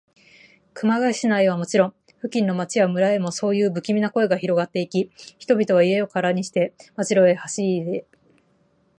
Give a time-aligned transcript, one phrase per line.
[0.73, 8.07] 熊谷市内はもちろん、付近の町や村へも、そういうぶきみな声がひろがっていき、人々は家をからにして、街路へ走りいで、